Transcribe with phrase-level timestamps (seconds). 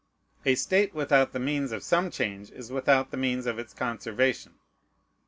[0.47, 4.55] A state without the means of some change is without the means of its conservation.